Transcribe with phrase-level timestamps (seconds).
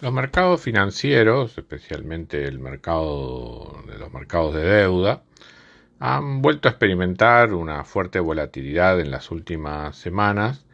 [0.00, 5.24] Los mercados financieros, especialmente el mercado de los mercados de deuda,
[5.98, 10.64] han vuelto a experimentar una fuerte volatilidad en las últimas semanas,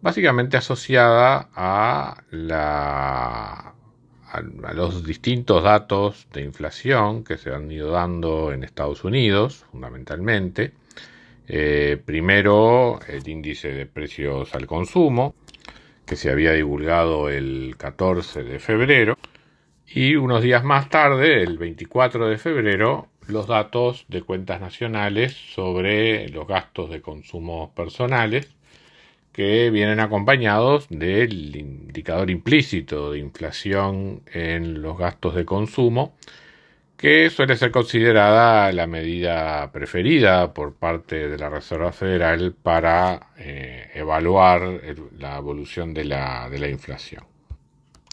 [0.00, 3.74] básicamente asociada a, la,
[4.30, 4.40] a,
[4.72, 10.72] los distintos datos de inflación que se han ido dando en Estados Unidos, fundamentalmente.
[11.46, 15.34] Eh, primero, el índice de precios al consumo,
[16.06, 19.16] que se había divulgado el 14 de febrero
[19.86, 26.28] y unos días más tarde, el 24 de febrero, los datos de cuentas nacionales sobre
[26.28, 28.54] los gastos de consumo personales
[29.32, 36.14] que vienen acompañados del indicador implícito de inflación en los gastos de consumo
[37.02, 43.90] que suele ser considerada la medida preferida por parte de la Reserva Federal para eh,
[43.92, 44.80] evaluar
[45.18, 47.24] la evolución de la, de la inflación.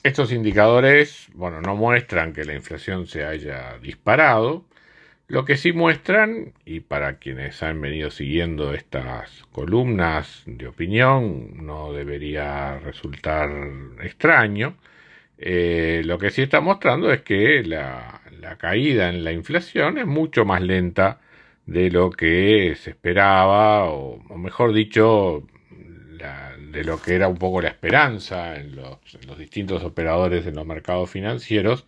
[0.02, 4.66] Estos indicadores, bueno, no muestran que la inflación se haya disparado,
[5.28, 11.94] lo que sí muestran, y para quienes han venido siguiendo estas columnas de opinión, no
[11.94, 13.52] debería resultar
[14.02, 14.78] extraño,
[15.42, 18.22] eh, lo que sí está mostrando es que la,
[18.58, 21.22] caída en la inflación es mucho más lenta
[21.66, 25.44] de lo que se esperaba, o, mejor dicho,
[26.72, 29.00] de lo que era un poco la esperanza en los,
[29.38, 31.86] distintos operadores en los mercados financieros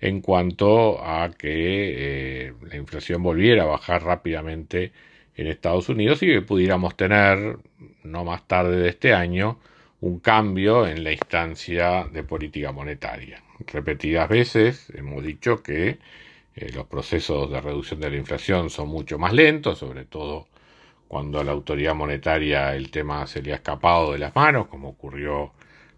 [0.00, 4.92] en cuanto a que eh, la inflación volviera a bajar rápidamente
[5.36, 7.58] en Estados Unidos y que pudiéramos tener,
[8.04, 9.58] no más tarde de este año,
[10.00, 13.42] un cambio en la instancia de política monetaria.
[13.66, 15.98] Repetidas veces hemos dicho que
[16.56, 20.48] eh, los procesos de reducción de la inflación son mucho más lentos, sobre todo
[21.08, 24.90] cuando a la autoridad monetaria el tema se le ha escapado de las manos, como
[24.90, 25.52] ocurrió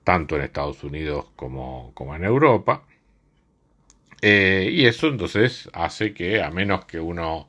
[0.04, 2.84] tanto en Estados Unidos como, en Europa.
[4.20, 7.48] Eh, y eso entonces hace que, a menos que uno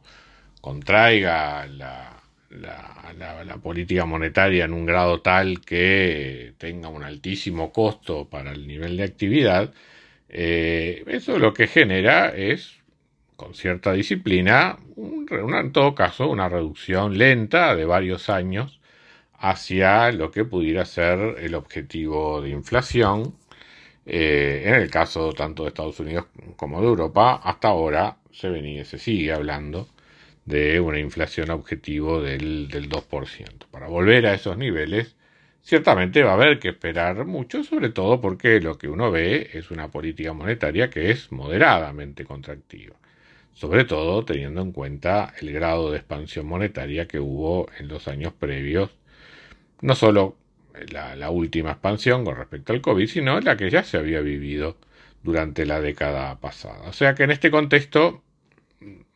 [0.62, 2.13] contraiga la,
[2.62, 8.98] la, política monetaria en un grado tal que tenga un altísimo costo para el nivel
[8.98, 9.74] de actividad,
[10.30, 12.80] eh, eso lo que genera es,
[13.36, 18.80] con cierta disciplina, en todo caso, una reducción lenta de varios años
[19.34, 23.36] hacia lo que pudiera ser el objetivo de inflación.
[24.06, 26.26] Eh, en el caso tanto de Estados Unidos
[26.58, 29.88] como de Europa, hasta ahora se venía, se sigue hablando
[30.46, 33.68] de una inflación objetivo del, del 2%.
[33.72, 35.16] Para volver a esos niveles,
[35.62, 39.72] ciertamente va a haber que esperar mucho, sobre todo porque lo que uno ve es
[39.72, 42.96] una política monetaria que es moderadamente contractiva,
[43.54, 48.34] sobre todo teniendo en cuenta el grado de expansión monetaria que hubo en los años
[48.34, 48.92] previos,
[49.82, 50.38] no solo
[50.92, 54.78] la, la última expansión con respecto al COVID, sino la que ya se había vivido
[55.24, 56.90] durante la década pasada.
[56.90, 58.24] O sea que en este contexto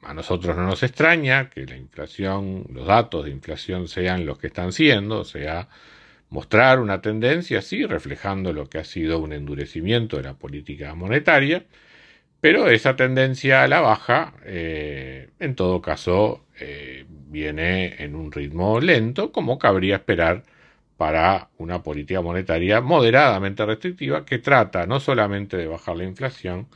[0.01, 4.47] a nosotros no nos extraña que la inflación, los datos de inflación sean los que
[4.47, 5.69] están siendo, o sea,
[6.29, 11.65] mostrar una tendencia, sí, reflejando lo que ha sido un endurecimiento de la política monetaria,
[12.41, 18.79] pero esa tendencia a la baja, eh, en todo caso, eh, viene en un ritmo
[18.79, 20.43] lento, como cabría esperar
[20.97, 26.67] para una política monetaria moderadamente restrictiva que trata no solamente de bajar la inflación,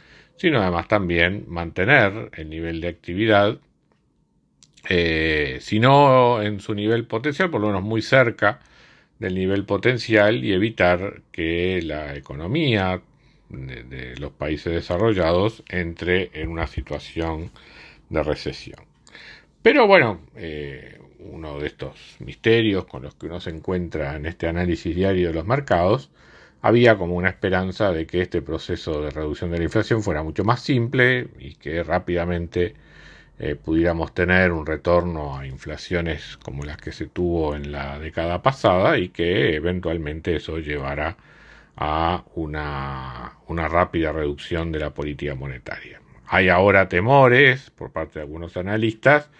[0.41, 3.59] sino además también mantener el nivel de actividad,
[4.89, 8.59] eh, si no en su nivel potencial, por lo menos muy cerca
[9.19, 13.03] del nivel potencial y evitar que la economía
[13.49, 17.51] de, los países desarrollados entre en una situación
[18.09, 18.83] de recesión.
[19.61, 24.47] Pero bueno, eh, uno de estos misterios con los que uno se encuentra en este
[24.47, 26.09] análisis diario de los mercados
[26.61, 30.43] había como una esperanza de que este proceso de reducción de la inflación fuera mucho
[30.43, 32.75] más simple y que rápidamente
[33.39, 38.41] eh, pudiéramos tener un retorno a inflaciones como las que se tuvo en la década
[38.43, 41.17] pasada y que eventualmente eso llevara
[41.75, 46.01] a una, una rápida reducción de la política monetaria.
[46.27, 49.31] Hay ahora temores por parte de algunos analistas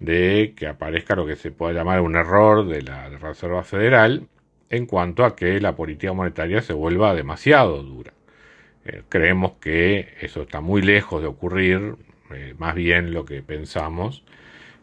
[0.00, 4.28] de que aparezca lo que se puede llamar un error de la Reserva Federal
[4.70, 8.12] en cuanto a que la política monetaria se vuelva demasiado dura.
[8.84, 11.96] Eh, creemos que eso está muy lejos de ocurrir,
[12.32, 14.24] eh, más bien lo que pensamos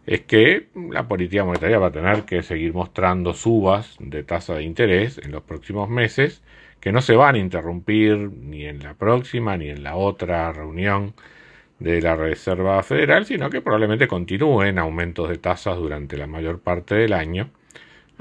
[0.06, 4.64] es que la política monetaria va a tener que seguir mostrando subas de tasa de
[4.64, 6.44] interés en los próximos meses
[6.80, 11.14] que no se van a interrumpir ni en la próxima ni en la otra reunión
[11.80, 16.96] de la Reserva Federal, sino que probablemente continúen aumentos de tasas durante la mayor parte
[16.96, 17.50] del año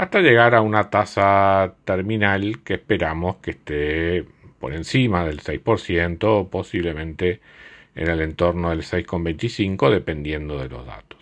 [0.03, 4.27] hasta llegar a una tasa terminal que esperamos que esté
[4.59, 7.41] por encima del 6% o posiblemente
[7.95, 11.21] en el entorno del 6,25 dependiendo de los datos.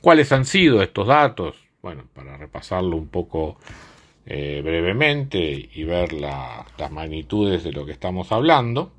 [0.00, 1.56] ¿Cuáles han sido estos datos?
[1.82, 3.58] Bueno, para repasarlo un poco
[4.24, 8.92] eh, brevemente y ver las magnitudes de lo que estamos hablando.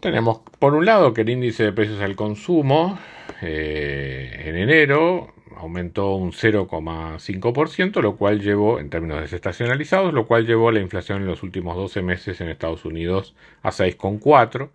[0.00, 2.98] Tenemos por un lado que el índice de precios al consumo
[3.40, 10.72] eh, en enero aumentó un 0,5%, lo cual llevó, en términos desestacionalizados, lo cual llevó
[10.72, 14.70] la inflación en los últimos 12 meses en Estados Unidos a 6,4%,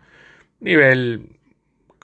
[0.59, 1.29] nivel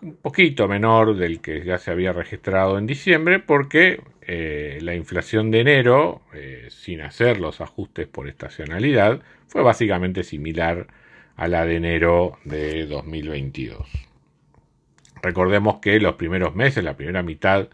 [0.01, 5.51] un poquito menor del que ya se había registrado en diciembre porque eh, la inflación
[5.51, 10.87] de enero, eh, sin hacer los ajustes por estacionalidad, fue básicamente similar
[11.35, 13.87] a la de enero de 2022.
[15.21, 17.69] Recordemos que los primeros meses, la primera mitad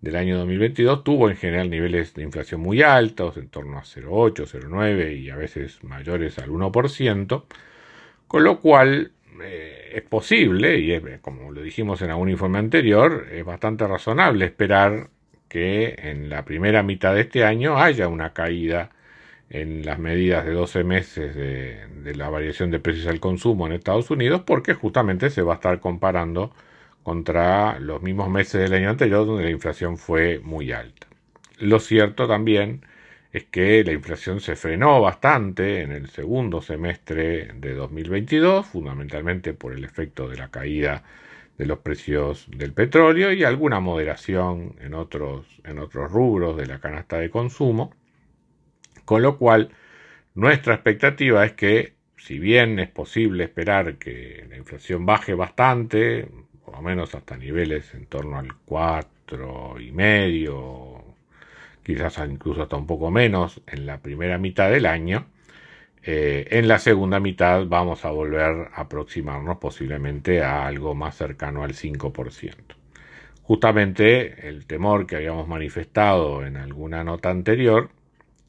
[0.00, 4.46] del año 2022, tuvo en general niveles de inflación muy altos, en torno a 0,8,
[4.46, 7.44] 0,9 y a veces mayores al 1%,
[8.28, 9.12] con lo cual
[9.42, 15.10] eh, es posible, y como lo dijimos en algún informe anterior, es bastante razonable esperar
[15.48, 18.90] que en la primera mitad de este año haya una caída
[19.50, 23.72] en las medidas de 12 meses de, de, la variación de precios al consumo en
[23.72, 26.52] Estados Unidos, porque justamente se va a estar comparando
[27.02, 31.06] contra los mismos meses del año anterior donde la inflación fue muy alta.
[31.58, 32.82] Lo cierto también
[33.32, 39.72] es que la inflación se frenó bastante en el segundo semestre de 2022, fundamentalmente por
[39.72, 41.04] el efecto de la caída
[41.58, 46.78] de los precios del petróleo y alguna moderación en otros, en otros rubros de la
[46.78, 47.92] canasta de consumo,
[49.04, 49.70] con lo cual
[50.34, 56.28] nuestra expectativa es que si bien es posible esperar que la inflación baje bastante,
[56.68, 61.02] por lo menos hasta niveles en torno al 4,5 y medio
[61.82, 65.24] quizás incluso hasta un poco menos en la primera mitad del año.
[66.02, 71.64] Eh, en la segunda mitad vamos a volver a aproximarnos posiblemente a algo más cercano
[71.64, 72.54] al 5%.
[73.42, 77.88] Justamente el temor que habíamos manifestado en alguna nota anterior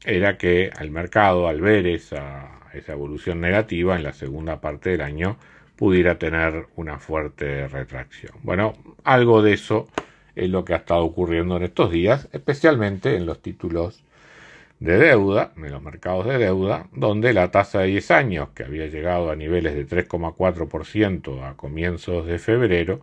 [0.04, 5.00] era que al mercado, al ver esa, esa evolución negativa en la segunda parte del
[5.00, 5.38] año,
[5.80, 8.34] pudiera tener una fuerte retracción.
[8.42, 9.88] Bueno, algo de eso
[10.36, 14.04] es lo que ha estado ocurriendo en estos días, especialmente en los títulos
[14.78, 18.88] de deuda, en los mercados de deuda, donde la tasa de 10 años, que había
[18.88, 23.00] llegado a niveles de 3,4% a comienzos de febrero,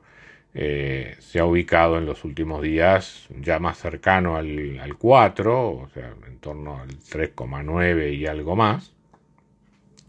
[0.54, 5.90] eh, se ha ubicado en los últimos días ya más cercano al, al 4, o
[5.96, 8.94] sea, en torno al 3,9 y algo más.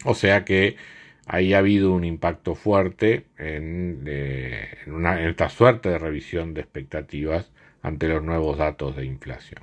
[0.05, 0.77] O sea que
[1.29, 7.51] ahí ha habido un impacto fuerte en, esta suerte de revisión de expectativas
[7.83, 9.63] ante los nuevos datos de inflación.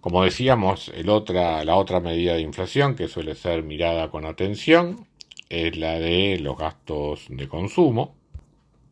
[0.00, 5.06] Como decíamos, la otra medida de inflación que suele ser mirada con atención
[5.48, 8.14] es la de los gastos de consumo.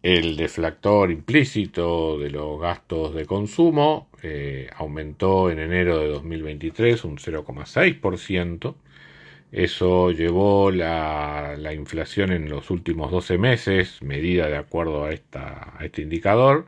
[0.02, 7.16] El deflactor implícito de los gastos de consumo eh, aumentó en enero de 2023 un
[7.18, 8.74] 0,6%,
[9.52, 15.84] eso llevó la, inflación en los últimos 12 meses, medida de acuerdo a, esta, a
[15.84, 16.66] este indicador,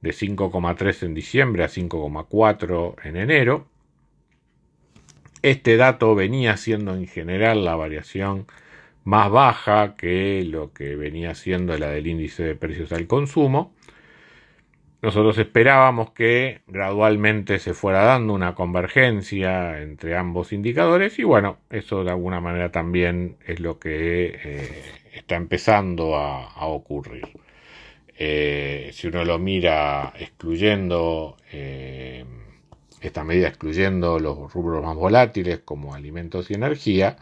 [0.00, 3.66] de 5,3 en diciembre a 5,4 en enero.
[5.42, 8.46] Este dato venía siendo en general la variación
[9.04, 13.75] más baja que lo que venía siendo la del índice de precios al consumo,
[15.02, 22.02] nosotros esperábamos que gradualmente se fuera dando una convergencia entre ambos indicadores y bueno, eso
[22.02, 27.28] de alguna manera también es lo que eh, está empezando a, ocurrir.
[28.18, 32.24] Eh, si uno lo mira excluyendo eh,
[33.02, 37.18] esta medida, excluyendo los rubros más volátiles como alimentos y energía,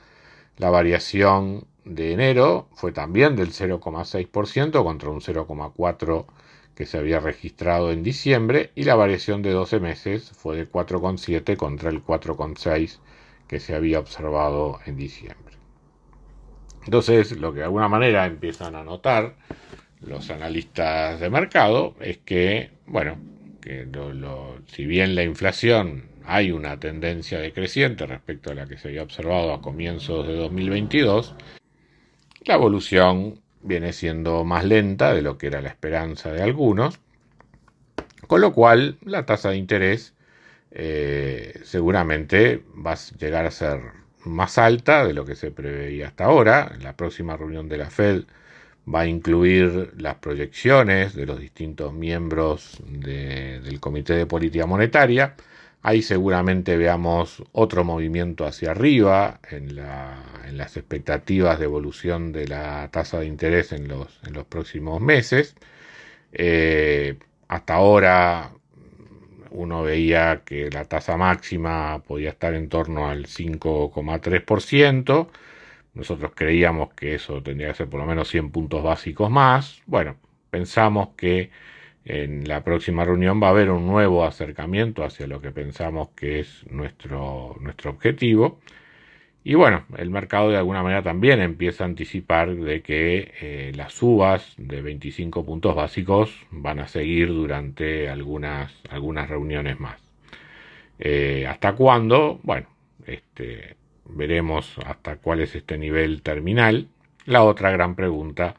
[0.58, 6.26] la variación de enero fue también del 0,6% contra un 0,4%
[6.74, 11.56] que se había registrado en diciembre y la variación de 12 meses fue de 4,7
[11.56, 12.98] contra el 4,6
[13.48, 15.54] que se había observado en diciembre.
[16.84, 19.36] Entonces, lo que de alguna manera empiezan a notar
[20.00, 23.16] los analistas de mercado es que, bueno,
[23.60, 23.88] que
[24.66, 29.52] si bien la inflación hay una tendencia decreciente respecto a la que se había observado
[29.52, 31.34] a comienzos de 2022,
[32.44, 37.00] la evolución viene siendo más lenta de lo que era la esperanza de algunos,
[38.26, 40.14] con lo cual la tasa de interés
[40.70, 43.80] eh, seguramente va a llegar a ser
[44.24, 46.76] más alta de lo que se preveía hasta ahora.
[46.80, 48.24] La próxima reunión de la Fed
[48.92, 55.34] va a incluir las proyecciones de los distintos miembros del Comité de Política Monetaria.
[55.86, 63.20] Ahí seguramente veamos otro movimiento hacia arriba en, las expectativas de evolución de la tasa
[63.20, 65.54] de interés en los, próximos meses.
[66.32, 68.52] Eh, hasta ahora
[69.50, 75.28] uno veía que la tasa máxima podía estar en torno al 5,3%.
[75.92, 79.82] Nosotros creíamos que eso tendría que ser por lo menos 100 puntos básicos más.
[79.84, 80.16] Bueno,
[80.50, 81.50] pensamos que
[82.04, 86.40] en la próxima reunión va a haber un nuevo acercamiento hacia lo que pensamos que
[86.40, 88.60] es nuestro, nuestro objetivo.
[89.42, 93.92] Y bueno, el mercado de alguna manera también empieza a anticipar de que eh, las
[93.92, 100.00] subas de 25 puntos básicos van a seguir durante algunas, algunas reuniones más.
[100.98, 102.40] Eh, ¿Hasta cuándo?
[102.42, 102.68] Bueno,
[103.06, 106.88] este, veremos hasta cuál es este nivel terminal.
[107.26, 108.56] La otra gran pregunta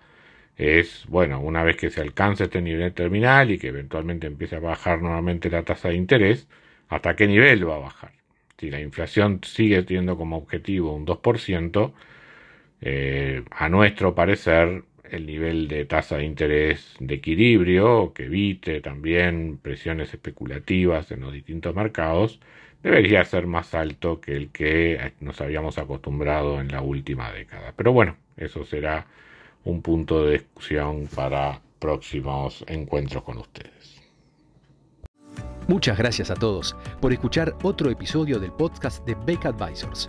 [0.57, 4.59] es, bueno, una vez que se alcance este nivel terminal y que eventualmente empiece a
[4.59, 6.47] bajar nuevamente la tasa de interés,
[6.89, 8.15] ¿hasta qué nivel va a bajar?
[8.57, 11.93] si la inflación sigue teniendo como objetivo un 2%,
[12.81, 19.57] eh, a nuestro parecer el nivel de tasa de interés de equilibrio, que evite también
[19.59, 22.39] presiones especulativas en los distintos mercados,
[22.83, 27.74] debería ser más alto que el que nos habíamos acostumbrado en la última década.
[27.75, 29.07] Pero bueno, eso será
[29.65, 34.01] un punto de discusión para próximos encuentros con ustedes.
[35.67, 40.07] Muchas gracias a todos por escuchar otro episodio del podcast de Beck Advisors.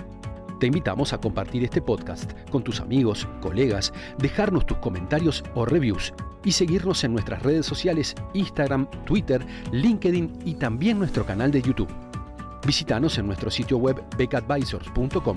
[0.61, 6.15] Te invitamos a compartir este podcast con tus amigos, colegas, dejarnos tus comentarios o reviews
[6.45, 11.93] y seguirnos en nuestras redes sociales Instagram, Twitter, LinkedIn y también nuestro canal de YouTube.
[12.67, 15.37] Visítanos en nuestro sitio web beckadvisors.com